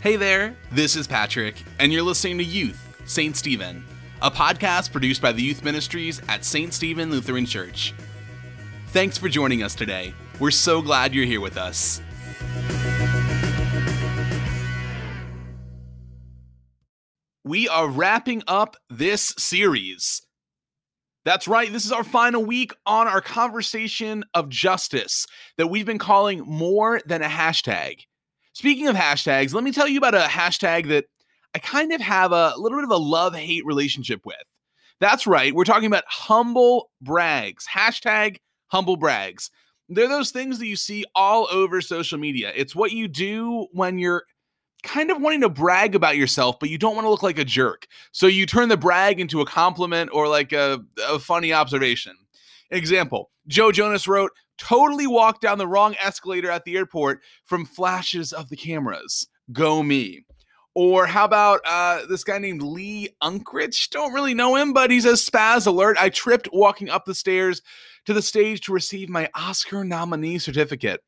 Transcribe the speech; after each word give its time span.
Hey 0.00 0.14
there, 0.14 0.56
this 0.70 0.94
is 0.94 1.08
Patrick, 1.08 1.60
and 1.80 1.92
you're 1.92 2.04
listening 2.04 2.38
to 2.38 2.44
Youth, 2.44 3.02
St. 3.04 3.34
Stephen, 3.34 3.84
a 4.22 4.30
podcast 4.30 4.92
produced 4.92 5.20
by 5.20 5.32
the 5.32 5.42
youth 5.42 5.64
ministries 5.64 6.22
at 6.28 6.44
St. 6.44 6.72
Stephen 6.72 7.10
Lutheran 7.10 7.44
Church. 7.44 7.92
Thanks 8.90 9.18
for 9.18 9.28
joining 9.28 9.64
us 9.64 9.74
today. 9.74 10.14
We're 10.38 10.52
so 10.52 10.82
glad 10.82 11.16
you're 11.16 11.26
here 11.26 11.40
with 11.40 11.56
us. 11.56 12.00
We 17.42 17.68
are 17.68 17.88
wrapping 17.88 18.44
up 18.46 18.76
this 18.88 19.34
series. 19.36 20.22
That's 21.24 21.48
right, 21.48 21.72
this 21.72 21.84
is 21.84 21.90
our 21.90 22.04
final 22.04 22.44
week 22.44 22.72
on 22.86 23.08
our 23.08 23.20
conversation 23.20 24.22
of 24.32 24.48
justice 24.48 25.26
that 25.56 25.66
we've 25.66 25.86
been 25.86 25.98
calling 25.98 26.44
more 26.46 27.00
than 27.04 27.20
a 27.20 27.28
hashtag. 27.28 28.02
Speaking 28.58 28.88
of 28.88 28.96
hashtags, 28.96 29.54
let 29.54 29.62
me 29.62 29.70
tell 29.70 29.86
you 29.86 29.98
about 29.98 30.16
a 30.16 30.22
hashtag 30.22 30.88
that 30.88 31.04
I 31.54 31.60
kind 31.60 31.92
of 31.92 32.00
have 32.00 32.32
a 32.32 32.54
little 32.56 32.76
bit 32.76 32.82
of 32.82 32.90
a 32.90 32.96
love 32.96 33.36
hate 33.36 33.64
relationship 33.64 34.22
with. 34.26 34.34
That's 34.98 35.28
right, 35.28 35.54
we're 35.54 35.62
talking 35.62 35.86
about 35.86 36.02
humble 36.08 36.90
brags. 37.00 37.68
Hashtag 37.72 38.38
humble 38.66 38.96
brags. 38.96 39.52
They're 39.88 40.08
those 40.08 40.32
things 40.32 40.58
that 40.58 40.66
you 40.66 40.74
see 40.74 41.04
all 41.14 41.46
over 41.52 41.80
social 41.80 42.18
media. 42.18 42.50
It's 42.52 42.74
what 42.74 42.90
you 42.90 43.06
do 43.06 43.68
when 43.70 44.00
you're 44.00 44.24
kind 44.82 45.12
of 45.12 45.22
wanting 45.22 45.42
to 45.42 45.48
brag 45.48 45.94
about 45.94 46.16
yourself, 46.16 46.58
but 46.58 46.68
you 46.68 46.78
don't 46.78 46.96
want 46.96 47.04
to 47.04 47.10
look 47.10 47.22
like 47.22 47.38
a 47.38 47.44
jerk. 47.44 47.86
So 48.10 48.26
you 48.26 48.44
turn 48.44 48.70
the 48.70 48.76
brag 48.76 49.20
into 49.20 49.40
a 49.40 49.46
compliment 49.46 50.10
or 50.12 50.26
like 50.26 50.52
a, 50.52 50.80
a 51.06 51.20
funny 51.20 51.52
observation. 51.52 52.16
Example 52.72 53.30
Joe 53.46 53.70
Jonas 53.70 54.08
wrote, 54.08 54.32
totally 54.58 55.06
walked 55.06 55.40
down 55.40 55.58
the 55.58 55.66
wrong 55.66 55.94
escalator 56.02 56.50
at 56.50 56.64
the 56.64 56.76
airport 56.76 57.20
from 57.44 57.64
flashes 57.64 58.32
of 58.32 58.48
the 58.48 58.56
cameras. 58.56 59.28
Go 59.52 59.82
me. 59.82 60.24
Or 60.74 61.06
how 61.06 61.24
about 61.24 61.60
uh, 61.66 62.06
this 62.06 62.22
guy 62.22 62.38
named 62.38 62.62
Lee 62.62 63.08
Unkrich? 63.22 63.90
Don't 63.90 64.12
really 64.12 64.34
know 64.34 64.54
him, 64.54 64.72
but 64.72 64.90
he's 64.90 65.06
a 65.06 65.14
Spaz 65.14 65.66
alert. 65.66 65.96
I 65.98 66.08
tripped 66.08 66.48
walking 66.52 66.88
up 66.88 67.04
the 67.04 67.14
stairs 67.14 67.62
to 68.04 68.14
the 68.14 68.22
stage 68.22 68.60
to 68.62 68.72
receive 68.72 69.08
my 69.08 69.28
Oscar 69.34 69.84
nominee 69.84 70.38
certificate. 70.38 71.00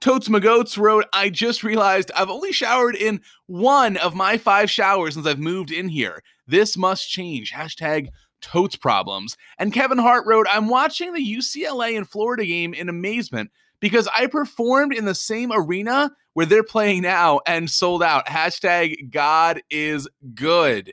Totes 0.00 0.28
Magoats 0.28 0.78
wrote, 0.78 1.04
I 1.12 1.28
just 1.28 1.62
realized 1.62 2.10
I've 2.14 2.30
only 2.30 2.52
showered 2.52 2.96
in 2.96 3.20
one 3.46 3.96
of 3.98 4.14
my 4.14 4.38
five 4.38 4.70
showers 4.70 5.14
since 5.14 5.26
I've 5.26 5.38
moved 5.38 5.70
in 5.70 5.88
here. 5.88 6.22
This 6.46 6.76
must 6.76 7.08
change. 7.08 7.52
Hashtag 7.52 8.08
totes 8.40 8.76
problems. 8.76 9.36
And 9.58 9.72
Kevin 9.72 9.98
Hart 9.98 10.26
wrote, 10.26 10.46
I'm 10.50 10.68
watching 10.68 11.12
the 11.12 11.36
UCLA 11.36 11.96
and 11.96 12.08
Florida 12.08 12.44
game 12.44 12.74
in 12.74 12.88
amazement 12.88 13.50
because 13.80 14.08
I 14.14 14.26
performed 14.26 14.94
in 14.94 15.04
the 15.04 15.14
same 15.14 15.52
arena 15.52 16.10
where 16.34 16.46
they're 16.46 16.62
playing 16.62 17.02
now 17.02 17.40
and 17.46 17.70
sold 17.70 18.02
out. 18.02 18.26
Hashtag 18.26 19.10
God 19.10 19.62
is 19.70 20.08
good. 20.34 20.92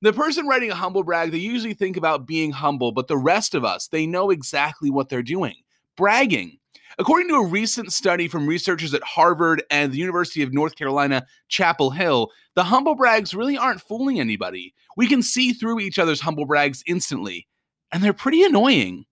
The 0.00 0.12
person 0.12 0.48
writing 0.48 0.70
a 0.70 0.74
humble 0.74 1.04
brag, 1.04 1.30
they 1.30 1.38
usually 1.38 1.74
think 1.74 1.96
about 1.96 2.26
being 2.26 2.50
humble, 2.50 2.90
but 2.90 3.06
the 3.06 3.16
rest 3.16 3.54
of 3.54 3.64
us, 3.64 3.86
they 3.86 4.06
know 4.06 4.30
exactly 4.30 4.90
what 4.90 5.08
they're 5.08 5.22
doing 5.22 5.54
bragging. 5.96 6.58
According 6.98 7.28
to 7.28 7.36
a 7.36 7.46
recent 7.46 7.92
study 7.92 8.28
from 8.28 8.46
researchers 8.46 8.92
at 8.92 9.02
Harvard 9.02 9.62
and 9.70 9.92
the 9.92 9.98
University 9.98 10.42
of 10.42 10.52
North 10.52 10.76
Carolina, 10.76 11.26
Chapel 11.48 11.90
Hill, 11.90 12.30
the 12.54 12.64
humble 12.64 12.94
brags 12.94 13.34
really 13.34 13.56
aren't 13.56 13.80
fooling 13.80 14.20
anybody. 14.20 14.74
We 14.96 15.06
can 15.06 15.22
see 15.22 15.52
through 15.52 15.80
each 15.80 15.98
other's 15.98 16.20
humble 16.20 16.46
brags 16.46 16.82
instantly, 16.86 17.46
and 17.90 18.02
they're 18.02 18.12
pretty 18.12 18.42
annoying. 18.42 19.06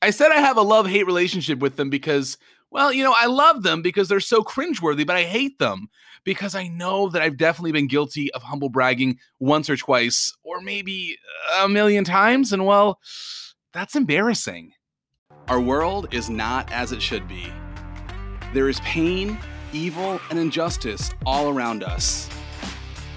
I 0.00 0.10
said 0.10 0.32
I 0.32 0.40
have 0.40 0.56
a 0.56 0.62
love 0.62 0.86
hate 0.86 1.06
relationship 1.06 1.60
with 1.60 1.76
them 1.76 1.88
because, 1.88 2.36
well, 2.70 2.92
you 2.92 3.04
know, 3.04 3.14
I 3.16 3.26
love 3.26 3.62
them 3.62 3.82
because 3.82 4.08
they're 4.08 4.20
so 4.20 4.42
cringeworthy, 4.42 5.06
but 5.06 5.16
I 5.16 5.22
hate 5.22 5.58
them 5.58 5.88
because 6.24 6.54
I 6.54 6.68
know 6.68 7.08
that 7.08 7.22
I've 7.22 7.36
definitely 7.36 7.72
been 7.72 7.86
guilty 7.86 8.32
of 8.32 8.42
humble 8.42 8.68
bragging 8.68 9.18
once 9.38 9.70
or 9.70 9.76
twice, 9.76 10.34
or 10.42 10.60
maybe 10.60 11.16
a 11.60 11.68
million 11.68 12.04
times, 12.04 12.52
and 12.52 12.66
well, 12.66 12.98
that's 13.72 13.96
embarrassing. 13.96 14.72
Our 15.48 15.60
world 15.60 16.08
is 16.12 16.30
not 16.30 16.70
as 16.72 16.92
it 16.92 17.02
should 17.02 17.26
be. 17.26 17.52
There 18.52 18.68
is 18.68 18.80
pain, 18.80 19.38
evil, 19.72 20.20
and 20.30 20.38
injustice 20.38 21.10
all 21.26 21.48
around 21.48 21.82
us. 21.82 22.28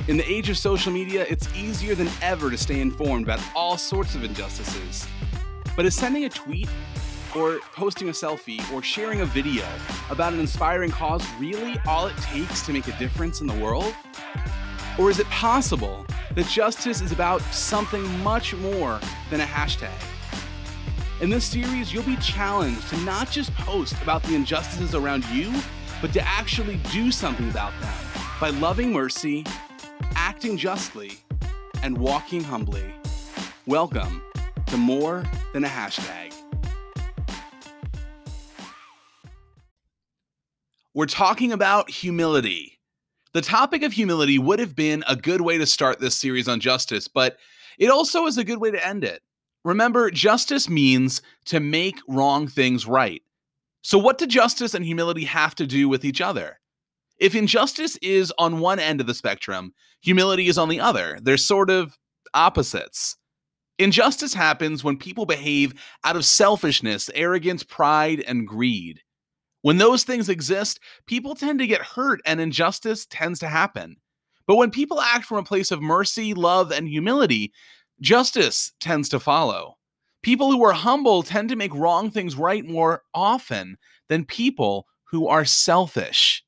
In 0.08 0.18
the 0.18 0.32
age 0.32 0.50
of 0.50 0.58
social 0.60 0.92
media, 0.92 1.26
it's 1.28 1.52
easier 1.56 1.96
than 1.96 2.08
ever 2.22 2.52
to 2.52 2.58
stay 2.60 2.80
informed 2.80 3.26
about 3.26 3.42
all 3.56 3.76
sorts 3.76 4.14
of 4.14 4.24
injustices. 4.24 5.08
But 5.76 5.88
is 5.88 5.96
sending 5.96 6.26
a 6.26 6.30
tweet, 6.30 6.70
or 7.36 7.58
posting 7.74 8.10
a 8.10 8.12
selfie, 8.12 8.62
or 8.72 8.84
sharing 8.84 9.22
a 9.22 9.26
video 9.26 9.66
about 10.12 10.34
an 10.34 10.40
inspiring 10.40 10.92
cause 10.92 11.26
really 11.40 11.80
all 11.88 12.06
it 12.06 12.16
takes 12.18 12.64
to 12.68 12.72
make 12.72 12.88
a 12.88 12.96
difference 13.00 13.42
in 13.42 13.48
the 13.48 13.56
world? 13.56 13.96
Or 15.00 15.10
is 15.10 15.18
it 15.18 15.26
possible 15.32 16.06
that 16.36 16.46
justice 16.46 17.02
is 17.02 17.12
about 17.12 17.42
something 17.52 18.08
much 18.20 18.54
more 18.54 19.00
than 19.32 19.42
a 19.42 19.46
hashtag? 19.46 19.90
In 21.20 21.32
this 21.32 21.46
series, 21.46 21.92
you'll 21.92 22.04
be 22.04 22.18
challenged 22.18 22.88
to 22.90 22.98
not 22.98 23.32
just 23.32 23.52
post 23.56 24.00
about 24.04 24.22
the 24.22 24.36
injustices 24.36 24.94
around 24.94 25.26
you, 25.30 25.52
but 26.00 26.14
to 26.14 26.22
actually 26.22 26.76
do 26.92 27.12
something 27.12 27.50
about 27.50 27.74
them 27.82 27.94
by 28.40 28.50
loving 28.50 28.94
mercy, 28.94 29.44
acting 30.16 30.58
justly, 30.58 31.12
and 31.84 31.98
walking 31.98 32.44
humbly. 32.44 32.96
Welcome 33.66 34.22
to 34.68 34.78
More 34.78 35.24
Than 35.54 35.64
a 35.64 35.68
Hashtag. 35.68 36.34
We're 40.94 41.06
talking 41.06 41.52
about 41.52 41.90
humility. 41.90 42.80
The 43.34 43.42
topic 43.42 43.84
of 43.84 43.92
humility 43.92 44.40
would 44.40 44.60
have 44.60 44.76
been 44.76 45.04
a 45.08 45.16
good 45.16 45.42
way 45.42 45.58
to 45.58 45.66
start 45.66 46.00
this 46.00 46.16
series 46.16 46.48
on 46.48 46.60
justice, 46.60 47.08
but 47.08 47.38
it 47.78 47.90
also 47.90 48.26
is 48.28 48.38
a 48.38 48.46
good 48.46 48.60
way 48.60 48.72
to 48.72 48.88
end 48.88 49.04
it. 49.04 49.22
Remember, 49.66 50.10
justice 50.10 50.70
means 50.70 51.22
to 51.46 51.60
make 51.60 52.00
wrong 52.08 52.48
things 52.48 52.88
right. 52.88 53.22
So, 53.82 53.98
what 53.98 54.18
do 54.18 54.26
justice 54.26 54.74
and 54.74 54.86
humility 54.86 55.26
have 55.26 55.54
to 55.56 55.68
do 55.68 55.90
with 55.90 56.06
each 56.06 56.22
other? 56.22 56.60
If 57.18 57.34
injustice 57.34 57.96
is 57.98 58.34
on 58.38 58.60
one 58.60 58.80
end 58.80 59.00
of 59.00 59.08
the 59.08 59.14
spectrum, 59.14 59.74
humility 60.06 60.48
is 60.48 60.58
on 60.58 60.70
the 60.70 60.80
other. 60.80 61.18
They're 61.22 61.36
sort 61.36 61.70
of 61.70 61.98
opposites. 62.34 63.18
Injustice 63.80 64.34
happens 64.34 64.84
when 64.84 64.98
people 64.98 65.26
behave 65.26 65.74
out 66.04 66.16
of 66.16 66.24
selfishness, 66.24 67.10
arrogance, 67.16 67.64
pride, 67.64 68.22
and 68.22 68.48
greed. 68.48 69.02
When 69.64 69.80
those 69.80 70.04
things 70.04 70.30
exist, 70.30 70.80
people 71.08 71.34
tend 71.34 71.58
to 71.58 71.68
get 71.68 71.82
hurt 71.82 72.22
and 72.24 72.40
injustice 72.40 73.08
tends 73.10 73.40
to 73.40 73.48
happen. 73.48 73.98
But 74.46 74.58
when 74.58 74.70
people 74.70 75.02
act 75.02 75.26
from 75.26 75.40
a 75.40 75.44
place 75.44 75.72
of 75.72 75.82
mercy, 75.82 76.36
love, 76.36 76.72
and 76.72 76.88
humility, 76.88 77.52
Justice 78.00 78.74
tends 78.80 79.10
to 79.10 79.20
follow. 79.20 79.78
People 80.22 80.52
who 80.52 80.64
are 80.64 80.74
humble 80.74 81.24
tend 81.24 81.50
to 81.50 81.56
make 81.56 81.74
wrong 81.74 82.12
things 82.12 82.36
right 82.36 82.64
more 82.64 83.02
often 83.14 83.78
than 84.08 84.26
people 84.26 84.86
who 85.06 85.28
are 85.28 85.46
selfish. 85.46 86.45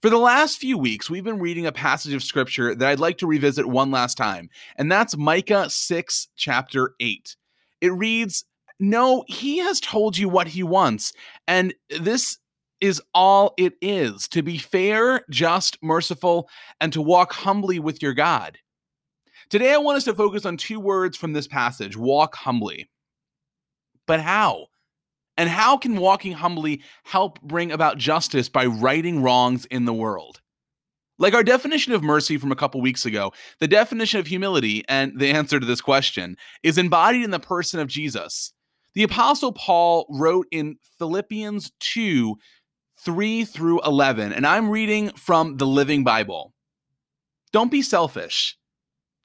For 0.00 0.10
the 0.10 0.18
last 0.18 0.58
few 0.58 0.78
weeks, 0.78 1.08
we've 1.08 1.24
been 1.24 1.38
reading 1.38 1.66
a 1.66 1.72
passage 1.72 2.12
of 2.12 2.22
scripture 2.22 2.74
that 2.74 2.88
I'd 2.88 3.00
like 3.00 3.18
to 3.18 3.26
revisit 3.26 3.66
one 3.66 3.90
last 3.90 4.16
time, 4.16 4.50
and 4.76 4.90
that's 4.90 5.16
Micah 5.16 5.70
6, 5.70 6.28
chapter 6.36 6.94
8. 7.00 7.36
It 7.80 7.92
reads, 7.92 8.44
No, 8.78 9.24
he 9.28 9.58
has 9.58 9.80
told 9.80 10.18
you 10.18 10.28
what 10.28 10.48
he 10.48 10.62
wants, 10.62 11.12
and 11.46 11.74
this 11.90 12.38
is 12.80 13.02
all 13.14 13.54
it 13.56 13.74
is 13.80 14.28
to 14.28 14.42
be 14.42 14.58
fair, 14.58 15.24
just, 15.30 15.82
merciful, 15.82 16.48
and 16.80 16.92
to 16.92 17.00
walk 17.00 17.32
humbly 17.32 17.78
with 17.78 18.02
your 18.02 18.12
God. 18.12 18.58
Today, 19.48 19.72
I 19.72 19.78
want 19.78 19.96
us 19.96 20.04
to 20.04 20.14
focus 20.14 20.44
on 20.44 20.56
two 20.56 20.80
words 20.80 21.16
from 21.16 21.32
this 21.32 21.46
passage 21.46 21.96
walk 21.96 22.34
humbly. 22.34 22.90
But 24.06 24.20
how? 24.20 24.66
And 25.36 25.48
how 25.48 25.76
can 25.76 25.96
walking 25.96 26.32
humbly 26.32 26.82
help 27.04 27.40
bring 27.42 27.70
about 27.70 27.98
justice 27.98 28.48
by 28.48 28.66
righting 28.66 29.22
wrongs 29.22 29.66
in 29.66 29.84
the 29.84 29.92
world? 29.92 30.40
Like 31.18 31.34
our 31.34 31.42
definition 31.42 31.92
of 31.92 32.02
mercy 32.02 32.36
from 32.36 32.52
a 32.52 32.56
couple 32.56 32.80
weeks 32.80 33.06
ago, 33.06 33.32
the 33.58 33.68
definition 33.68 34.20
of 34.20 34.26
humility 34.26 34.84
and 34.88 35.18
the 35.18 35.30
answer 35.30 35.58
to 35.58 35.66
this 35.66 35.80
question 35.80 36.36
is 36.62 36.76
embodied 36.76 37.24
in 37.24 37.30
the 37.30 37.38
person 37.38 37.80
of 37.80 37.88
Jesus. 37.88 38.52
The 38.94 39.02
Apostle 39.02 39.52
Paul 39.52 40.06
wrote 40.10 40.46
in 40.50 40.76
Philippians 40.98 41.72
2 41.80 42.36
3 42.98 43.44
through 43.44 43.82
11, 43.82 44.32
and 44.32 44.46
I'm 44.46 44.70
reading 44.70 45.10
from 45.10 45.58
the 45.58 45.66
Living 45.66 46.02
Bible. 46.02 46.54
Don't 47.52 47.70
be 47.70 47.82
selfish. 47.82 48.56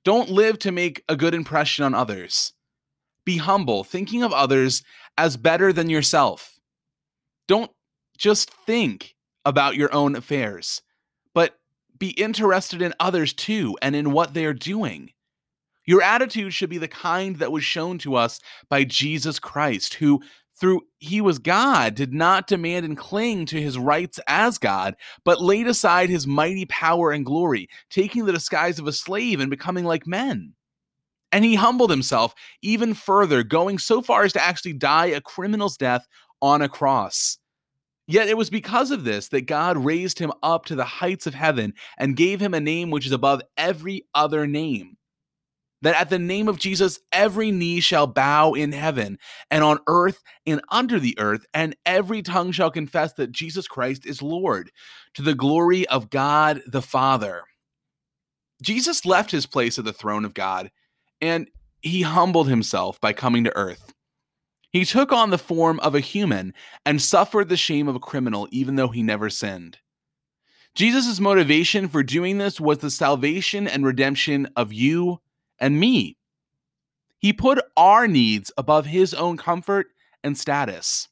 Don't 0.04 0.30
live 0.30 0.60
to 0.60 0.72
make 0.72 1.04
a 1.08 1.16
good 1.16 1.34
impression 1.34 1.86
on 1.86 1.94
others. 1.94 2.54
Be 3.24 3.38
humble, 3.38 3.84
thinking 3.84 4.24
of 4.24 4.34
others 4.34 4.84
as 5.18 5.38
better 5.38 5.74
than 5.74 5.90
yourself. 5.90 6.60
Don't 7.48 7.72
just 8.18 8.52
think 8.66 9.16
about 9.46 9.76
your 9.76 9.94
own 9.94 10.16
affairs, 10.16 10.82
but 11.34 11.58
be 11.98 12.10
interested 12.10 12.82
in 12.82 12.94
others 13.00 13.34
too 13.34 13.78
and 13.82 13.96
in 13.96 14.12
what 14.12 14.34
they 14.34 14.46
are 14.46 14.54
doing. 14.54 15.12
Your 15.86 16.02
attitude 16.02 16.54
should 16.54 16.70
be 16.70 16.78
the 16.78 16.88
kind 16.88 17.38
that 17.38 17.52
was 17.52 17.64
shown 17.64 17.98
to 18.00 18.16
us 18.16 18.40
by 18.70 18.84
Jesus 18.84 19.40
Christ, 19.40 19.96
who, 19.96 20.22
through 20.56 20.82
he 21.00 21.22
was 21.22 21.40
God, 21.40 21.96
did 21.96 22.14
not 22.14 22.48
demand 22.48 22.86
and 22.86 22.96
cling 22.96 23.48
to 23.48 23.62
his 23.62 23.78
rights 23.78 24.20
as 24.28 24.60
God, 24.60 24.96
but 25.26 25.42
laid 25.42 25.68
aside 25.68 26.10
his 26.10 26.28
mighty 26.28 26.66
power 26.66 27.12
and 27.12 27.26
glory, 27.26 27.68
taking 27.90 28.26
the 28.26 28.32
disguise 28.32 28.78
of 28.78 28.88
a 28.88 28.94
slave 28.94 29.40
and 29.40 29.50
becoming 29.50 29.86
like 29.86 30.06
men. 30.06 30.54
And 31.32 31.46
he 31.46 31.56
humbled 31.56 31.92
himself 31.92 32.34
even 32.62 32.94
further, 32.94 33.44
going 33.44 33.78
so 33.78 34.02
far 34.02 34.24
as 34.24 34.34
to 34.34 34.44
actually 34.44 34.74
die 34.74 35.08
a 35.08 35.22
criminal's 35.22 35.78
death 35.78 36.08
on 36.42 36.62
a 36.62 36.70
cross. 36.70 37.38
Yet 38.08 38.28
it 38.28 38.36
was 38.36 38.50
because 38.50 38.92
of 38.92 39.04
this 39.04 39.30
that 39.30 39.46
God 39.46 39.78
raised 39.78 40.20
him 40.20 40.34
up 40.44 40.66
to 40.66 40.76
the 40.76 40.84
heights 40.84 41.28
of 41.28 41.34
heaven 41.34 41.74
and 41.98 42.18
gave 42.18 42.42
him 42.42 42.54
a 42.54 42.60
name 42.60 42.90
which 42.90 43.06
is 43.06 43.14
above 43.14 43.42
every 43.58 44.06
other 44.14 44.46
name 44.48 44.98
that 45.82 46.00
at 46.00 46.10
the 46.10 46.20
name 46.20 46.48
of 46.48 46.60
Jesus, 46.60 47.00
every 47.12 47.52
knee 47.52 47.80
shall 47.80 48.08
bow 48.08 48.54
in 48.54 48.72
heaven 48.72 49.18
and 49.50 49.64
on 49.64 49.80
earth 49.88 50.22
and 50.46 50.62
under 50.70 51.00
the 51.00 51.18
earth, 51.20 51.46
and 51.54 51.76
every 51.86 52.22
tongue 52.22 52.52
shall 52.52 52.72
confess 52.72 53.14
that 53.14 53.32
Jesus 53.32 53.68
Christ 53.68 54.06
is 54.06 54.22
Lord 54.22 54.72
to 55.16 55.22
the 55.22 55.36
glory 55.36 55.88
of 55.88 56.10
God 56.10 56.62
the 56.68 56.82
Father. 56.82 57.44
Jesus 58.62 59.06
left 59.06 59.32
his 59.32 59.48
place 59.48 59.80
at 59.80 59.86
the 59.86 59.94
throne 59.94 60.24
of 60.24 60.36
God 60.36 60.70
and 61.22 61.50
he 61.82 62.02
humbled 62.02 62.48
himself 62.48 63.00
by 63.00 63.14
coming 63.14 63.44
to 63.44 63.56
earth. 63.56 63.94
He 64.72 64.86
took 64.86 65.12
on 65.12 65.30
the 65.30 65.38
form 65.38 65.80
of 65.82 65.96
a 65.96 66.00
human 66.00 66.54
and 66.86 67.02
suffered 67.02 67.50
the 67.50 67.58
shame 67.58 67.88
of 67.88 67.96
a 67.96 68.00
criminal, 68.00 68.48
even 68.52 68.76
though 68.76 68.88
he 68.88 69.04
never 69.04 69.30
sinned. 69.30 69.78
Jesus' 70.76 71.20
motivation 71.20 71.90
for 71.90 72.02
doing 72.02 72.38
this 72.38 72.62
was 72.62 72.78
the 72.78 72.90
salvation 72.90 73.68
and 73.68 73.86
redemption 73.86 74.48
of 74.56 74.72
you 74.72 75.20
and 75.60 75.80
me. 75.80 76.18
He 77.20 77.34
put 77.34 77.64
our 77.76 78.08
needs 78.08 78.52
above 78.58 78.86
his 78.86 79.14
own 79.14 79.36
comfort 79.36 79.88
and 80.24 80.38
status. 80.38 81.10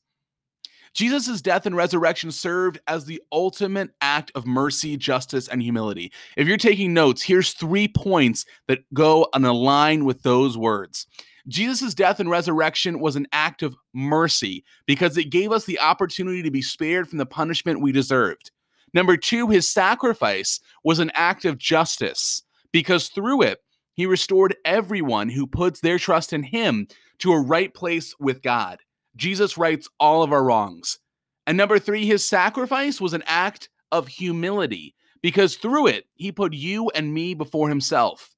Jesus' 0.93 1.41
death 1.41 1.65
and 1.65 1.75
resurrection 1.75 2.31
served 2.31 2.79
as 2.87 3.05
the 3.05 3.21
ultimate 3.31 3.91
act 4.01 4.31
of 4.35 4.47
mercy, 4.47 4.97
justice, 4.97 5.47
and 5.47 5.61
humility. 5.61 6.11
If 6.35 6.47
you're 6.47 6.57
taking 6.57 6.93
notes, 6.93 7.21
here's 7.21 7.53
three 7.53 7.87
points 7.87 8.45
that 8.67 8.91
go 8.93 9.27
and 9.33 9.45
align 9.45 10.05
with 10.05 10.23
those 10.23 10.57
words. 10.57 11.07
Jesus' 11.47 11.93
death 11.93 12.19
and 12.19 12.29
resurrection 12.29 12.99
was 12.99 13.15
an 13.15 13.27
act 13.31 13.63
of 13.63 13.75
mercy 13.93 14.63
because 14.85 15.17
it 15.17 15.31
gave 15.31 15.51
us 15.51 15.65
the 15.65 15.79
opportunity 15.79 16.43
to 16.43 16.51
be 16.51 16.61
spared 16.61 17.09
from 17.09 17.17
the 17.17 17.25
punishment 17.25 17.81
we 17.81 17.91
deserved. 17.91 18.51
Number 18.93 19.17
two, 19.17 19.47
his 19.47 19.69
sacrifice 19.69 20.59
was 20.83 20.99
an 20.99 21.11
act 21.13 21.45
of 21.45 21.57
justice 21.57 22.43
because 22.71 23.09
through 23.09 23.43
it, 23.43 23.59
he 23.93 24.05
restored 24.05 24.55
everyone 24.63 25.29
who 25.29 25.45
puts 25.45 25.79
their 25.79 25.99
trust 25.99 26.33
in 26.33 26.43
him 26.43 26.87
to 27.19 27.33
a 27.33 27.39
right 27.41 27.73
place 27.73 28.15
with 28.19 28.41
God. 28.41 28.79
Jesus 29.19 29.57
rights 29.57 29.87
all 29.99 30.23
of 30.23 30.31
our 30.31 30.43
wrongs. 30.43 30.97
And 31.45 31.57
number 31.57 31.77
three, 31.77 32.05
his 32.05 32.27
sacrifice 32.27 33.01
was 33.01 33.13
an 33.13 33.23
act 33.27 33.69
of 33.91 34.07
humility 34.07 34.95
because 35.21 35.57
through 35.57 35.87
it, 35.87 36.05
he 36.15 36.31
put 36.31 36.53
you 36.53 36.89
and 36.95 37.13
me 37.13 37.33
before 37.33 37.69
himself. 37.69 38.33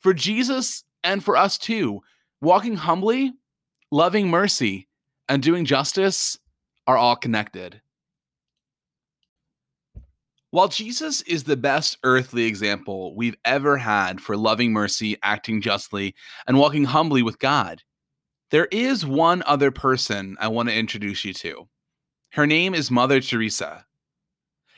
For 0.00 0.14
Jesus 0.14 0.84
and 1.02 1.22
for 1.24 1.36
us 1.36 1.58
too, 1.58 2.00
walking 2.40 2.76
humbly, 2.76 3.32
loving 3.90 4.28
mercy, 4.28 4.88
and 5.28 5.42
doing 5.42 5.64
justice 5.64 6.38
are 6.86 6.96
all 6.96 7.16
connected. 7.16 7.80
While 10.50 10.68
Jesus 10.68 11.22
is 11.22 11.44
the 11.44 11.56
best 11.56 11.96
earthly 12.04 12.44
example 12.44 13.16
we've 13.16 13.36
ever 13.44 13.78
had 13.78 14.20
for 14.20 14.36
loving 14.36 14.72
mercy, 14.72 15.16
acting 15.22 15.62
justly, 15.62 16.14
and 16.46 16.58
walking 16.58 16.84
humbly 16.84 17.22
with 17.22 17.38
God, 17.38 17.82
there 18.52 18.66
is 18.66 19.04
one 19.04 19.42
other 19.46 19.70
person 19.70 20.36
I 20.38 20.48
want 20.48 20.68
to 20.68 20.74
introduce 20.74 21.24
you 21.24 21.32
to. 21.32 21.68
Her 22.32 22.46
name 22.46 22.74
is 22.74 22.90
Mother 22.90 23.18
Teresa. 23.20 23.86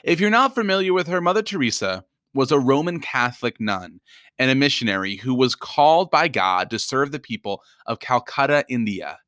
If 0.04 0.20
you're 0.20 0.30
not 0.30 0.54
familiar 0.54 0.92
with 0.92 1.08
her, 1.08 1.20
Mother 1.20 1.42
Teresa 1.42 2.04
was 2.34 2.52
a 2.52 2.58
Roman 2.58 3.00
Catholic 3.00 3.60
nun 3.60 4.00
and 4.38 4.48
a 4.48 4.54
missionary 4.54 5.16
who 5.16 5.34
was 5.34 5.56
called 5.56 6.08
by 6.08 6.28
God 6.28 6.70
to 6.70 6.78
serve 6.78 7.10
the 7.10 7.18
people 7.18 7.62
of 7.86 7.98
Calcutta, 7.98 8.64
India. 8.68 9.18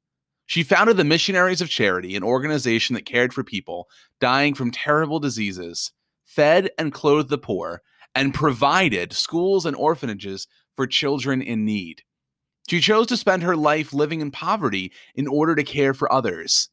She 0.46 0.62
founded 0.62 0.96
the 0.96 1.02
Missionaries 1.02 1.60
of 1.60 1.68
Charity, 1.68 2.14
an 2.14 2.22
organization 2.22 2.94
that 2.94 3.04
cared 3.04 3.34
for 3.34 3.42
people 3.42 3.88
dying 4.20 4.54
from 4.54 4.70
terrible 4.70 5.18
diseases 5.18 5.92
fed 6.24 6.70
and 6.78 6.92
clothed 6.92 7.30
the 7.30 7.38
poor, 7.38 7.82
and 8.14 8.32
provided 8.32 9.12
schools 9.12 9.66
and 9.66 9.74
orphanages 9.74 10.46
for 10.76 10.86
children 10.86 11.42
in 11.42 11.64
need. 11.64 12.02
She 12.68 12.80
chose 12.80 13.06
to 13.08 13.16
spend 13.16 13.42
her 13.42 13.56
life 13.56 13.92
living 13.92 14.20
in 14.20 14.30
poverty 14.30 14.92
in 15.14 15.28
order 15.28 15.54
to 15.54 15.62
care 15.62 15.94
for 15.94 16.12
others. 16.12 16.68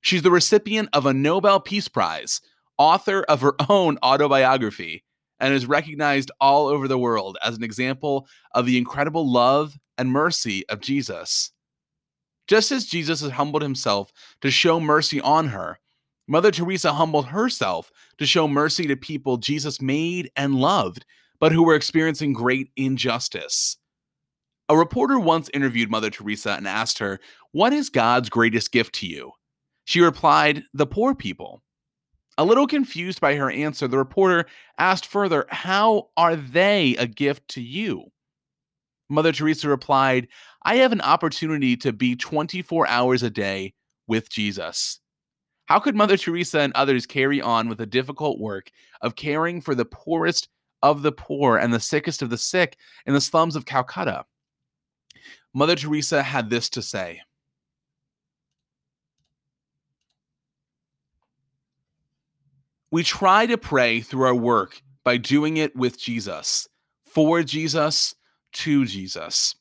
She's 0.00 0.22
the 0.22 0.30
recipient 0.30 0.88
of 0.92 1.06
a 1.06 1.12
Nobel 1.12 1.58
Peace 1.58 1.88
Prize, 1.88 2.40
author 2.78 3.24
of 3.24 3.40
her 3.40 3.54
own 3.68 3.98
autobiography, 4.02 5.02
and 5.40 5.52
is 5.52 5.66
recognized 5.66 6.30
all 6.40 6.66
over 6.68 6.88
the 6.88 6.98
world 6.98 7.36
as 7.44 7.56
an 7.56 7.64
example 7.64 8.28
of 8.54 8.66
the 8.66 8.78
incredible 8.78 9.30
love 9.30 9.76
and 9.98 10.10
mercy 10.10 10.66
of 10.68 10.80
Jesus. 10.80 11.50
Just 12.46 12.70
as 12.70 12.86
Jesus 12.86 13.20
has 13.20 13.32
humbled 13.32 13.62
himself 13.62 14.12
to 14.40 14.50
show 14.50 14.78
mercy 14.78 15.20
on 15.20 15.48
her, 15.48 15.78
Mother 16.28 16.50
Teresa 16.50 16.92
humbled 16.92 17.26
herself 17.26 17.90
to 18.18 18.26
show 18.26 18.48
mercy 18.48 18.86
to 18.86 18.96
people 18.96 19.36
Jesus 19.36 19.80
made 19.82 20.30
and 20.36 20.54
loved, 20.54 21.04
but 21.40 21.52
who 21.52 21.64
were 21.64 21.74
experiencing 21.74 22.32
great 22.32 22.70
injustice. 22.76 23.76
A 24.68 24.76
reporter 24.76 25.18
once 25.18 25.48
interviewed 25.54 25.90
Mother 25.90 26.10
Teresa 26.10 26.52
and 26.52 26.66
asked 26.66 26.98
her, 26.98 27.20
What 27.52 27.72
is 27.72 27.88
God's 27.88 28.28
greatest 28.28 28.72
gift 28.72 28.96
to 28.96 29.06
you? 29.06 29.32
She 29.84 30.00
replied, 30.00 30.64
The 30.74 30.86
poor 30.86 31.14
people. 31.14 31.62
A 32.36 32.44
little 32.44 32.66
confused 32.66 33.20
by 33.20 33.36
her 33.36 33.50
answer, 33.50 33.86
the 33.86 33.96
reporter 33.96 34.46
asked 34.76 35.06
further, 35.06 35.46
How 35.50 36.08
are 36.16 36.34
they 36.34 36.96
a 36.96 37.06
gift 37.06 37.46
to 37.50 37.62
you? 37.62 38.10
Mother 39.08 39.30
Teresa 39.30 39.68
replied, 39.68 40.26
I 40.64 40.76
have 40.76 40.90
an 40.90 41.00
opportunity 41.00 41.76
to 41.76 41.92
be 41.92 42.16
24 42.16 42.88
hours 42.88 43.22
a 43.22 43.30
day 43.30 43.72
with 44.08 44.28
Jesus. 44.28 44.98
How 45.66 45.78
could 45.78 45.94
Mother 45.94 46.16
Teresa 46.16 46.60
and 46.60 46.72
others 46.72 47.06
carry 47.06 47.40
on 47.40 47.68
with 47.68 47.78
the 47.78 47.86
difficult 47.86 48.40
work 48.40 48.72
of 49.00 49.14
caring 49.14 49.60
for 49.60 49.76
the 49.76 49.84
poorest 49.84 50.48
of 50.82 51.02
the 51.02 51.12
poor 51.12 51.56
and 51.56 51.72
the 51.72 51.80
sickest 51.80 52.20
of 52.20 52.30
the 52.30 52.38
sick 52.38 52.76
in 53.06 53.14
the 53.14 53.20
slums 53.20 53.54
of 53.54 53.64
Calcutta? 53.64 54.24
Mother 55.56 55.74
Teresa 55.74 56.22
had 56.22 56.50
this 56.50 56.68
to 56.68 56.82
say. 56.82 57.22
We 62.90 63.02
try 63.02 63.46
to 63.46 63.56
pray 63.56 64.00
through 64.00 64.26
our 64.26 64.34
work 64.34 64.82
by 65.02 65.16
doing 65.16 65.56
it 65.56 65.74
with 65.74 65.98
Jesus, 65.98 66.68
for 67.06 67.42
Jesus, 67.42 68.14
to 68.52 68.84
Jesus. 68.84 69.54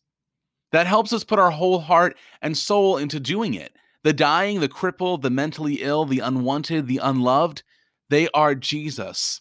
That 0.73 0.85
helps 0.85 1.13
us 1.13 1.23
put 1.23 1.39
our 1.39 1.51
whole 1.51 1.79
heart 1.79 2.17
and 2.41 2.57
soul 2.57 2.97
into 2.97 3.21
doing 3.21 3.53
it 3.53 3.71
the 4.03 4.11
dying, 4.11 4.59
the 4.59 4.67
crippled, 4.67 5.21
the 5.21 5.29
mentally 5.29 5.75
ill, 5.75 6.03
the 6.03 6.19
unwanted, 6.19 6.87
the 6.87 6.99
unloved, 7.01 7.63
they 8.09 8.27
are 8.33 8.53
Jesus 8.53 9.39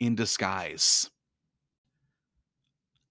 in 0.00 0.14
disguise. 0.14 1.09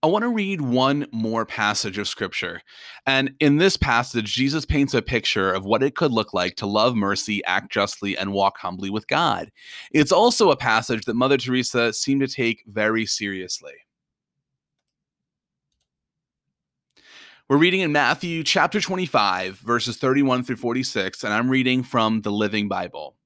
I 0.01 0.08
want 0.08 0.24
to 0.24 0.29
read 0.29 0.62
one 0.62 1.08
more 1.12 1.46
passage 1.46 1.98
of 1.98 2.08
scripture. 2.08 2.62
And 3.06 3.34
in 3.41 3.58
this 3.58 3.75
passage, 3.75 4.34
Jesus 4.34 4.65
paints 4.65 4.94
a 4.94 5.01
picture 5.01 5.51
of 5.51 5.65
what 5.65 5.84
it 5.84 5.94
could 5.94 6.13
look 6.13 6.34
like 6.34 6.56
to 6.58 6.65
love 6.65 6.96
mercy, 6.96 7.44
act 7.44 7.70
justly, 7.70 8.18
and 8.18 8.32
walk 8.32 8.58
humbly 8.58 8.89
with 8.89 9.08
God. 9.08 9.51
It's 9.91 10.13
also 10.13 10.51
a 10.51 10.56
passage 10.56 11.03
that 11.03 11.15
Mother 11.15 11.36
Teresa 11.36 11.91
seemed 11.91 12.22
to 12.22 12.27
take 12.27 12.63
very 12.65 13.06
seriously. 13.06 13.74
We're 17.50 17.58
reading 17.58 17.82
in 17.82 17.91
Matthew 17.91 18.44
chapter 18.46 18.79
25, 18.79 19.58
verses 19.58 19.98
31 19.98 20.46
through 20.46 20.58
46, 20.58 21.25
and 21.25 21.34
I'm 21.34 21.50
reading 21.50 21.84
from 21.84 22.22
the 22.22 22.32
Living 22.32 22.70
Bible. 22.70 23.19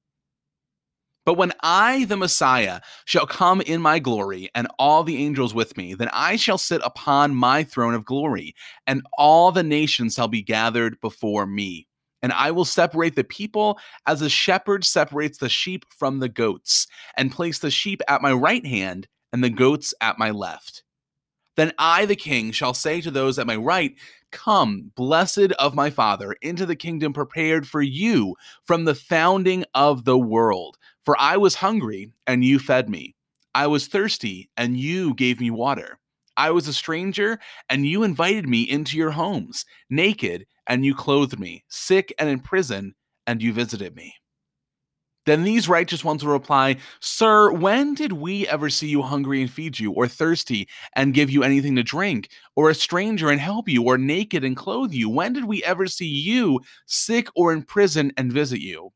But 1.24 1.38
when 1.38 1.52
I, 1.60 2.04
the 2.04 2.16
Messiah, 2.16 2.80
shall 3.06 3.26
come 3.26 3.62
in 3.62 3.80
my 3.80 3.98
glory, 3.98 4.50
and 4.54 4.68
all 4.78 5.04
the 5.04 5.16
angels 5.16 5.54
with 5.54 5.76
me, 5.76 5.94
then 5.94 6.10
I 6.12 6.36
shall 6.36 6.58
sit 6.58 6.82
upon 6.84 7.34
my 7.34 7.64
throne 7.64 7.94
of 7.94 8.04
glory, 8.04 8.54
and 8.86 9.02
all 9.16 9.50
the 9.50 9.62
nations 9.62 10.14
shall 10.14 10.28
be 10.28 10.42
gathered 10.42 11.00
before 11.00 11.46
me. 11.46 11.88
And 12.22 12.32
I 12.32 12.50
will 12.50 12.64
separate 12.64 13.16
the 13.16 13.24
people 13.24 13.78
as 14.06 14.22
a 14.22 14.28
shepherd 14.28 14.84
separates 14.84 15.38
the 15.38 15.48
sheep 15.48 15.86
from 15.90 16.18
the 16.18 16.28
goats, 16.28 16.86
and 17.16 17.32
place 17.32 17.58
the 17.58 17.70
sheep 17.70 18.02
at 18.06 18.22
my 18.22 18.32
right 18.32 18.64
hand, 18.64 19.08
and 19.32 19.42
the 19.42 19.50
goats 19.50 19.94
at 20.00 20.18
my 20.18 20.30
left. 20.30 20.82
Then 21.56 21.72
I, 21.78 22.04
the 22.04 22.16
king, 22.16 22.50
shall 22.50 22.74
say 22.74 23.00
to 23.00 23.10
those 23.10 23.38
at 23.38 23.46
my 23.46 23.56
right, 23.56 23.94
Come, 24.30 24.90
blessed 24.96 25.52
of 25.58 25.74
my 25.74 25.90
Father, 25.90 26.32
into 26.42 26.66
the 26.66 26.74
kingdom 26.74 27.12
prepared 27.12 27.68
for 27.68 27.80
you 27.80 28.34
from 28.64 28.84
the 28.84 28.94
founding 28.94 29.64
of 29.74 30.04
the 30.04 30.18
world. 30.18 30.76
For 31.04 31.20
I 31.20 31.36
was 31.36 31.56
hungry, 31.56 32.12
and 32.26 32.44
you 32.44 32.58
fed 32.58 32.88
me. 32.88 33.14
I 33.54 33.66
was 33.66 33.86
thirsty, 33.86 34.50
and 34.56 34.76
you 34.76 35.14
gave 35.14 35.40
me 35.40 35.50
water. 35.50 35.98
I 36.36 36.50
was 36.50 36.66
a 36.66 36.72
stranger, 36.72 37.38
and 37.68 37.86
you 37.86 38.02
invited 38.02 38.48
me 38.48 38.62
into 38.62 38.96
your 38.96 39.12
homes. 39.12 39.64
Naked, 39.90 40.46
and 40.66 40.84
you 40.84 40.94
clothed 40.94 41.38
me. 41.38 41.64
Sick 41.68 42.12
and 42.18 42.28
in 42.28 42.40
prison, 42.40 42.94
and 43.26 43.42
you 43.42 43.52
visited 43.52 43.94
me. 43.94 44.14
Then 45.26 45.42
these 45.42 45.68
righteous 45.68 46.04
ones 46.04 46.24
will 46.24 46.32
reply, 46.32 46.76
Sir, 47.00 47.50
when 47.50 47.94
did 47.94 48.12
we 48.12 48.46
ever 48.48 48.68
see 48.68 48.88
you 48.88 49.00
hungry 49.02 49.40
and 49.40 49.50
feed 49.50 49.78
you, 49.78 49.92
or 49.92 50.06
thirsty 50.06 50.68
and 50.94 51.14
give 51.14 51.30
you 51.30 51.42
anything 51.42 51.76
to 51.76 51.82
drink, 51.82 52.28
or 52.56 52.68
a 52.68 52.74
stranger 52.74 53.30
and 53.30 53.40
help 53.40 53.68
you, 53.68 53.82
or 53.84 53.96
naked 53.96 54.44
and 54.44 54.56
clothe 54.56 54.92
you? 54.92 55.08
When 55.08 55.32
did 55.32 55.44
we 55.44 55.64
ever 55.64 55.86
see 55.86 56.08
you 56.08 56.60
sick 56.86 57.28
or 57.34 57.52
in 57.52 57.62
prison 57.62 58.12
and 58.16 58.32
visit 58.32 58.60
you? 58.60 58.92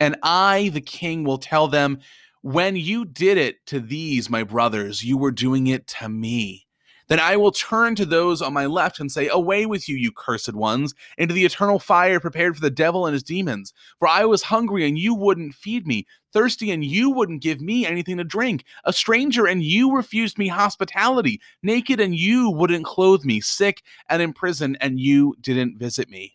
And 0.00 0.16
I, 0.22 0.70
the 0.72 0.80
king, 0.80 1.24
will 1.24 1.38
tell 1.38 1.68
them, 1.68 1.98
When 2.42 2.76
you 2.76 3.04
did 3.04 3.38
it 3.38 3.64
to 3.66 3.80
these, 3.80 4.30
my 4.30 4.42
brothers, 4.42 5.02
you 5.02 5.18
were 5.18 5.32
doing 5.32 5.66
it 5.66 5.86
to 5.88 6.08
me. 6.08 6.66
Then 7.08 7.20
I 7.20 7.36
will 7.36 7.52
turn 7.52 7.94
to 7.94 8.04
those 8.04 8.42
on 8.42 8.52
my 8.52 8.66
left 8.66 9.00
and 9.00 9.10
say, 9.10 9.28
Away 9.28 9.64
with 9.64 9.88
you, 9.88 9.96
you 9.96 10.12
cursed 10.12 10.54
ones, 10.54 10.94
into 11.16 11.34
the 11.34 11.44
eternal 11.44 11.78
fire 11.78 12.20
prepared 12.20 12.54
for 12.54 12.60
the 12.60 12.70
devil 12.70 13.06
and 13.06 13.14
his 13.14 13.22
demons. 13.22 13.72
For 13.98 14.06
I 14.06 14.26
was 14.26 14.42
hungry, 14.42 14.86
and 14.86 14.98
you 14.98 15.14
wouldn't 15.14 15.54
feed 15.54 15.86
me, 15.86 16.06
thirsty, 16.32 16.70
and 16.70 16.84
you 16.84 17.10
wouldn't 17.10 17.42
give 17.42 17.62
me 17.62 17.86
anything 17.86 18.18
to 18.18 18.24
drink, 18.24 18.64
a 18.84 18.92
stranger, 18.92 19.46
and 19.46 19.62
you 19.62 19.96
refused 19.96 20.38
me 20.38 20.48
hospitality, 20.48 21.40
naked, 21.62 21.98
and 21.98 22.14
you 22.14 22.50
wouldn't 22.50 22.84
clothe 22.84 23.24
me, 23.24 23.40
sick 23.40 23.82
and 24.10 24.20
in 24.20 24.34
prison, 24.34 24.76
and 24.80 25.00
you 25.00 25.34
didn't 25.40 25.78
visit 25.78 26.10
me. 26.10 26.34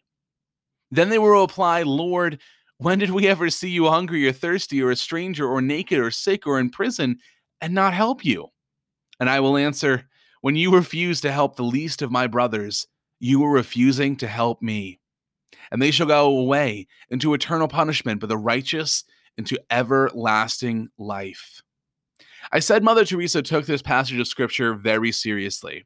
Then 0.90 1.10
they 1.10 1.20
will 1.20 1.42
reply, 1.42 1.84
Lord, 1.84 2.40
when 2.84 3.00
did 3.00 3.12
we 3.12 3.28
ever 3.28 3.50
see 3.50 3.70
you 3.70 3.88
hungry 3.88 4.28
or 4.28 4.34
thirsty 4.34 4.82
or 4.84 4.92
a 4.92 4.96
stranger 4.98 5.48
or 5.48 5.62
naked 5.62 6.00
or 6.00 6.12
sick 6.12 6.46
or 6.46 6.60
in 6.60 6.70
prison 6.70 7.18
and 7.62 7.74
not 7.74 7.94
help 7.94 8.26
you? 8.26 8.50
And 9.22 9.30
I 9.30 9.40
will 9.40 9.56
answer, 9.56 10.10
when 10.42 10.58
you 10.58 10.76
refuse 10.76 11.22
to 11.22 11.32
help 11.32 11.56
the 11.56 11.64
least 11.64 12.02
of 12.02 12.12
my 12.12 12.28
brothers, 12.28 12.86
you 13.22 13.40
were 13.40 13.52
refusing 13.52 14.18
to 14.18 14.28
help 14.28 14.62
me. 14.62 15.00
And 15.72 15.82
they 15.82 15.92
shall 15.92 16.08
go 16.08 16.38
away 16.38 16.88
into 17.10 17.34
eternal 17.34 17.70
punishment, 17.70 18.20
but 18.20 18.28
the 18.28 18.38
righteous 18.38 19.06
into 19.38 19.58
everlasting 19.72 20.90
life. 20.98 21.62
I 22.52 22.60
said 22.60 22.84
Mother 22.84 23.06
Teresa 23.06 23.42
took 23.42 23.66
this 23.66 23.82
passage 23.82 24.20
of 24.20 24.28
scripture 24.28 24.74
very 24.74 25.14
seriously. 25.14 25.86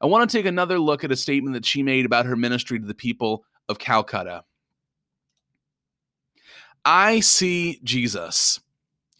I 0.00 0.06
want 0.06 0.30
to 0.30 0.36
take 0.36 0.46
another 0.46 0.78
look 0.78 1.02
at 1.02 1.10
a 1.10 1.16
statement 1.16 1.54
that 1.54 1.66
she 1.66 1.82
made 1.82 2.06
about 2.06 2.26
her 2.26 2.36
ministry 2.36 2.78
to 2.78 2.86
the 2.86 2.94
people 2.94 3.44
of 3.68 3.80
Calcutta. 3.80 4.44
I 6.90 7.20
see 7.20 7.80
Jesus 7.84 8.60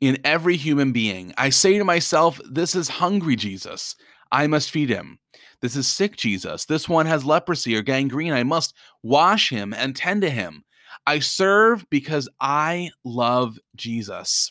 in 0.00 0.16
every 0.24 0.56
human 0.56 0.90
being. 0.90 1.34
I 1.36 1.50
say 1.50 1.76
to 1.76 1.84
myself, 1.84 2.40
This 2.50 2.74
is 2.74 2.88
hungry 2.88 3.36
Jesus. 3.36 3.94
I 4.32 4.46
must 4.46 4.70
feed 4.70 4.88
him. 4.88 5.18
This 5.60 5.76
is 5.76 5.86
sick 5.86 6.16
Jesus. 6.16 6.64
This 6.64 6.88
one 6.88 7.04
has 7.04 7.26
leprosy 7.26 7.76
or 7.76 7.82
gangrene. 7.82 8.32
I 8.32 8.42
must 8.42 8.74
wash 9.02 9.50
him 9.50 9.74
and 9.74 9.94
tend 9.94 10.22
to 10.22 10.30
him. 10.30 10.64
I 11.06 11.18
serve 11.18 11.84
because 11.90 12.26
I 12.40 12.88
love 13.04 13.58
Jesus. 13.76 14.50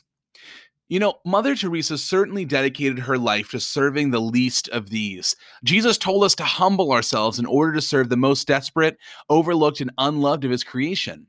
You 0.87 0.99
know, 0.99 1.15
Mother 1.25 1.55
Teresa 1.55 1.97
certainly 1.97 2.45
dedicated 2.45 2.99
her 2.99 3.17
life 3.17 3.49
to 3.49 3.59
serving 3.59 4.11
the 4.11 4.21
least 4.21 4.69
of 4.69 4.91
these. 4.91 5.35
Jesus 5.63 5.97
told 5.97 6.23
us 6.23 6.35
to 6.35 6.43
humble 6.43 6.91
ourselves 6.91 7.39
in 7.39 7.47
order 7.47 7.73
to 7.73 7.81
serve 7.81 8.09
the 8.09 8.15
most 8.15 8.47
desperate, 8.47 8.99
overlooked, 9.27 9.81
and 9.81 9.89
unloved 9.97 10.45
of 10.45 10.51
his 10.51 10.63
creation. 10.63 11.25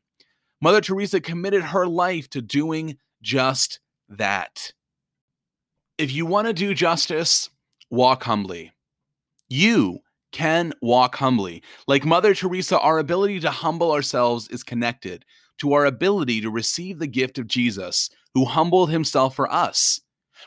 Mother 0.61 0.81
Teresa 0.81 1.21
committed 1.21 1.62
her 1.62 1.87
life 1.87 2.29
to 2.31 2.43
doing 2.43 2.99
just 3.23 3.81
that. 4.09 4.73
If 5.99 6.12
you 6.12 6.27
want 6.27 6.47
to 6.47 6.53
do 6.53 6.75
justice, 6.75 7.50
walk 7.91 8.25
humbly. 8.25 8.73
You 9.49 10.00
can 10.33 10.73
walk 10.83 11.17
humbly. 11.17 11.62
Like 11.87 12.05
Mother 12.05 12.35
Teresa, 12.35 12.79
our 12.79 12.99
ability 12.99 13.41
to 13.41 13.50
humble 13.50 13.93
ourselves 13.93 14.49
is 14.49 14.62
connected 14.62 15.25
to 15.59 15.73
our 15.73 15.87
ability 15.87 16.41
to 16.41 16.50
receive 16.50 16.99
the 16.99 17.07
gift 17.07 17.38
of 17.38 17.47
Jesus, 17.47 18.11
who 18.35 18.45
humbled 18.45 18.91
himself 18.91 19.35
for 19.35 19.53
us. 19.53 20.00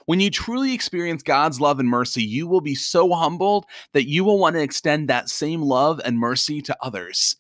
When 0.06 0.20
you 0.20 0.30
truly 0.30 0.74
experience 0.74 1.22
God's 1.22 1.60
love 1.60 1.80
and 1.80 1.89
mercy, 1.89 2.24
you 2.24 2.48
will 2.48 2.62
be 2.62 2.75
so 2.75 3.12
humbled 3.12 3.65
that 3.94 4.08
you 4.08 4.24
will 4.24 4.39
want 4.39 4.56
to 4.56 4.62
extend 4.62 5.10
that 5.10 5.30
same 5.30 5.62
love 5.62 6.00
and 6.06 6.18
mercy 6.18 6.62
to 6.62 6.77
others. 6.82 7.36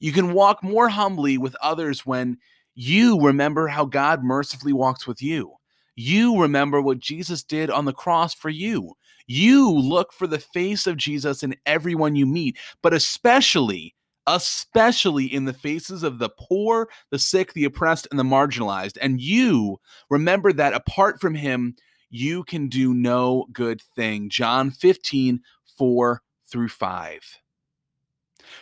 You 0.00 0.12
can 0.12 0.32
walk 0.32 0.62
more 0.62 0.88
humbly 0.88 1.38
with 1.38 1.56
others 1.62 2.06
when 2.06 2.38
you 2.74 3.20
remember 3.20 3.66
how 3.66 3.84
God 3.84 4.22
mercifully 4.22 4.72
walks 4.72 5.06
with 5.06 5.20
you. 5.20 5.52
You 5.96 6.40
remember 6.40 6.80
what 6.80 7.00
Jesus 7.00 7.42
did 7.42 7.70
on 7.70 7.84
the 7.84 7.92
cross 7.92 8.32
for 8.32 8.50
you. 8.50 8.94
You 9.26 9.70
look 9.70 10.12
for 10.12 10.26
the 10.26 10.38
face 10.38 10.86
of 10.86 10.96
Jesus 10.96 11.42
in 11.42 11.56
everyone 11.66 12.14
you 12.14 12.24
meet, 12.24 12.56
but 12.82 12.94
especially, 12.94 13.94
especially 14.26 15.26
in 15.26 15.44
the 15.44 15.52
faces 15.52 16.02
of 16.02 16.18
the 16.18 16.30
poor, 16.38 16.88
the 17.10 17.18
sick, 17.18 17.52
the 17.52 17.64
oppressed, 17.64 18.06
and 18.10 18.18
the 18.18 18.24
marginalized. 18.24 18.96
And 19.00 19.20
you 19.20 19.80
remember 20.08 20.52
that 20.52 20.72
apart 20.72 21.20
from 21.20 21.34
him, 21.34 21.74
you 22.10 22.44
can 22.44 22.68
do 22.68 22.94
no 22.94 23.46
good 23.52 23.82
thing. 23.96 24.30
John 24.30 24.70
15, 24.70 25.40
4 25.76 26.22
through 26.46 26.68
5. 26.68 27.38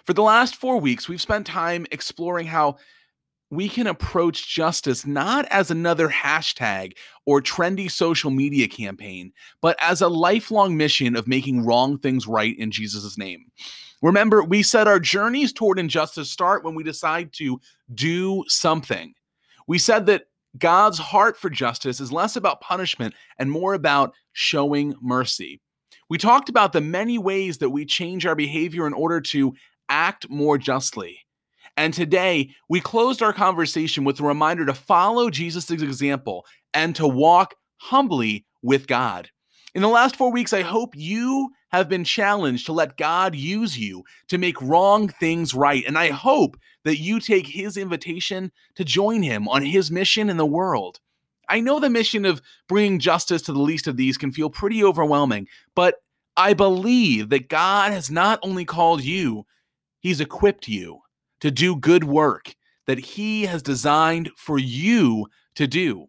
For 0.05 0.12
the 0.12 0.23
last 0.23 0.57
four 0.57 0.78
weeks, 0.78 1.09
we've 1.09 1.21
spent 1.21 1.47
time 1.47 1.87
exploring 1.90 2.47
how 2.47 2.76
we 3.50 3.69
can 3.69 3.87
approach 3.87 4.49
justice 4.49 5.07
not 5.07 5.47
as 5.47 5.71
another 5.71 6.09
hashtag 6.09 6.93
or 7.26 7.40
trendy 7.40 7.90
social 7.90 8.31
media 8.31 8.66
campaign, 8.66 9.33
but 9.61 9.76
as 9.81 10.00
a 10.00 10.09
lifelong 10.09 10.76
mission 10.76 11.14
of 11.14 11.28
making 11.28 11.64
wrong 11.64 11.99
things 11.99 12.26
right 12.26 12.59
in 12.59 12.71
Jesus' 12.71 13.16
name. 13.16 13.45
Remember, 14.02 14.43
we 14.43 14.62
said 14.62 14.88
our 14.88 15.00
journeys 15.00 15.52
toward 15.52 15.78
injustice 15.78 16.31
start 16.31 16.64
when 16.64 16.75
we 16.75 16.83
decide 16.83 17.33
to 17.35 17.61
do 17.95 18.45
something. 18.49 19.14
We 19.66 19.78
said 19.78 20.07
that 20.07 20.25
God's 20.59 20.99
heart 20.99 21.37
for 21.37 21.50
justice 21.50 22.00
is 22.00 22.12
less 22.12 22.37
about 22.37 22.61
punishment 22.61 23.14
and 23.38 23.50
more 23.50 23.75
about 23.75 24.14
showing 24.33 24.95
mercy. 25.00 25.61
We 26.09 26.19
talked 26.19 26.49
about 26.49 26.73
the 26.73 26.81
many 26.81 27.19
ways 27.19 27.59
that 27.59 27.71
we 27.71 27.85
change 27.85 28.26
our 28.26 28.37
behavior 28.37 28.87
in 28.87 28.93
order 28.93 29.21
to 29.21 29.55
act 29.88 30.28
more 30.28 30.59
justly. 30.59 31.21
And 31.76 31.93
today, 31.93 32.50
we 32.69 32.81
closed 32.81 33.23
our 33.23 33.33
conversation 33.33 34.05
with 34.05 34.21
a 34.21 34.25
reminder 34.25 34.64
to 34.66 34.75
follow 34.75 35.28
Jesus' 35.28 35.71
example 35.71 36.47
and 36.73 36.97
to 36.97 37.07
walk 37.07 37.55
humbly 37.78 38.47
with 38.62 38.87
God. 38.87 39.31
In 39.75 39.83
the 39.83 39.88
last 39.88 40.16
four 40.16 40.33
weeks, 40.33 40.55
I 40.55 40.62
hope 40.62 40.95
you 40.97 41.50
have 41.71 41.88
been 41.88 42.05
challenged 42.05 42.64
to 42.66 42.73
let 42.73 42.97
God 42.97 43.35
use 43.35 43.78
you 43.78 44.05
to 44.28 44.38
make 44.38 44.61
wrong 44.62 45.09
things 45.09 45.52
right. 45.52 45.85
And 45.87 45.99
I 45.99 46.09
hope 46.09 46.57
that 46.85 46.99
you 46.99 47.21
take 47.21 47.47
his 47.47 47.76
invitation 47.76 48.52
to 48.76 48.85
join 48.85 49.23
him 49.23 49.47
on 49.49 49.62
his 49.62 49.90
mission 49.90 50.31
in 50.31 50.38
the 50.38 50.47
world. 50.47 51.00
I 51.49 51.61
know 51.61 51.78
the 51.78 51.90
mission 51.90 52.25
of 52.25 52.40
bringing 52.69 52.99
justice 52.99 53.43
to 53.43 53.52
the 53.52 53.61
least 53.61 53.87
of 53.87 53.97
these 53.97 54.16
can 54.16 54.33
feel 54.33 54.49
pretty 54.49 54.83
overwhelming, 54.83 55.47
but 55.75 55.97
I 56.37 56.55
believe 56.55 57.28
that 57.28 57.49
God 57.49 57.93
has 57.93 58.11
not 58.11 58.38
only 58.43 58.64
called 58.64 59.02
you, 59.02 59.45
he's 60.06 60.20
equipped 60.20 60.68
you 60.68 61.00
to 61.40 61.50
do 61.50 61.75
good 61.75 62.04
work 62.04 62.54
that 62.86 62.96
He 62.96 63.46
has 63.46 63.60
designed 63.60 64.30
for 64.36 64.56
you 64.56 65.26
to 65.56 65.66
do. 65.66 66.06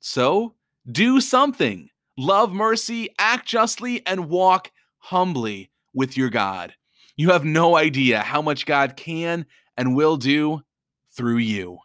So 0.00 0.56
do 0.90 1.20
something, 1.20 1.90
love 2.18 2.52
mercy, 2.52 3.10
act 3.16 3.46
justly, 3.46 4.04
and 4.04 4.28
walk 4.28 4.72
humbly 4.98 5.70
with 5.94 6.16
your 6.16 6.28
God. 6.28 6.74
You 7.14 7.30
have 7.30 7.44
no 7.44 7.76
idea 7.76 8.18
how 8.18 8.42
much 8.42 8.66
God 8.66 8.96
can 8.96 9.46
and 9.76 9.94
will 9.94 10.16
do 10.16 10.62
through 11.16 11.36
you. 11.36 11.78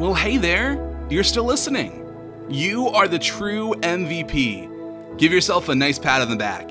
Well, 0.00 0.14
hey 0.14 0.38
there, 0.38 1.06
you're 1.10 1.22
still 1.22 1.44
listening. 1.44 2.00
You 2.48 2.88
are 2.88 3.08
the 3.08 3.18
true 3.18 3.74
MVP. 3.82 5.18
Give 5.18 5.30
yourself 5.30 5.68
a 5.68 5.74
nice 5.74 5.98
pat 5.98 6.22
on 6.22 6.30
the 6.30 6.36
back. 6.36 6.70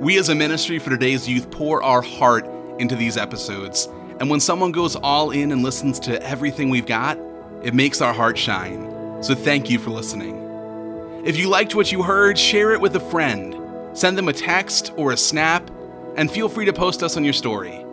We 0.00 0.18
as 0.18 0.28
a 0.28 0.34
ministry 0.34 0.78
for 0.78 0.90
today's 0.90 1.28
youth 1.28 1.50
pour 1.50 1.82
our 1.82 2.02
heart 2.02 2.46
into 2.78 2.96
these 2.96 3.16
episodes. 3.16 3.88
And 4.20 4.28
when 4.28 4.40
someone 4.40 4.72
goes 4.72 4.96
all 4.96 5.30
in 5.30 5.52
and 5.52 5.62
listens 5.62 6.00
to 6.00 6.22
everything 6.22 6.68
we've 6.68 6.86
got, 6.86 7.16
it 7.62 7.74
makes 7.74 8.00
our 8.00 8.12
heart 8.12 8.36
shine. 8.36 9.22
So 9.22 9.34
thank 9.34 9.70
you 9.70 9.78
for 9.78 9.90
listening. 9.90 11.22
If 11.24 11.38
you 11.38 11.48
liked 11.48 11.74
what 11.74 11.92
you 11.92 12.02
heard, 12.02 12.36
share 12.36 12.72
it 12.72 12.80
with 12.80 12.96
a 12.96 13.00
friend. 13.00 13.56
Send 13.96 14.18
them 14.18 14.28
a 14.28 14.32
text 14.32 14.92
or 14.96 15.12
a 15.12 15.16
snap, 15.16 15.70
and 16.16 16.30
feel 16.30 16.48
free 16.48 16.64
to 16.66 16.72
post 16.72 17.02
us 17.02 17.16
on 17.16 17.24
your 17.24 17.32
story. 17.32 17.84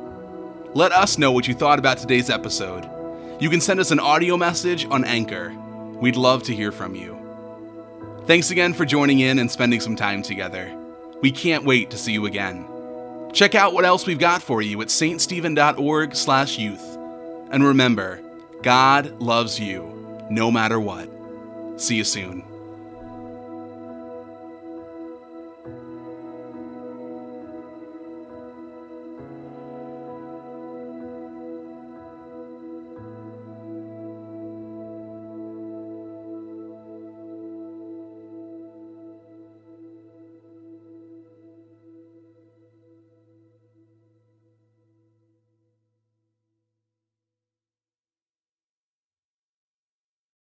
Let 0.74 0.92
us 0.92 1.18
know 1.18 1.32
what 1.32 1.48
you 1.48 1.54
thought 1.54 1.80
about 1.80 2.00
today's 2.00 2.30
episode. 2.30 2.90
You 3.40 3.50
can 3.50 3.62
send 3.62 3.80
us 3.80 3.92
an 3.92 4.00
audio 4.00 4.38
message 4.38 4.86
on 4.90 5.06
Anchor. 5.06 5.56
We'd 6.02 6.16
love 6.16 6.44
to 6.44 6.56
hear 6.56 6.72
from 6.72 6.96
you. 6.96 7.18
Thanks 8.26 8.52
again 8.52 8.74
for 8.74 8.86
joining 8.86 9.20
in 9.20 9.40
and 9.40 9.50
spending 9.50 9.80
some 9.80 9.96
time 9.96 10.24
together. 10.24 10.81
We 11.22 11.32
can't 11.32 11.64
wait 11.64 11.92
to 11.92 11.98
see 11.98 12.14
you 12.14 12.26
again. 12.26 12.66
Check 13.34 13.56
out 13.56 13.74
what 13.74 13.86
else 13.86 14.06
we've 14.06 14.20
got 14.20 14.42
for 14.42 14.62
you 14.62 14.82
at 14.82 14.90
ststephen.org/youth. 14.90 16.98
And 17.52 17.64
remember, 17.64 18.20
God 18.62 19.22
loves 19.22 19.60
you 19.60 20.28
no 20.30 20.52
matter 20.52 20.80
what. 20.80 21.10
See 21.78 21.96
you 21.96 22.04
soon. 22.04 22.44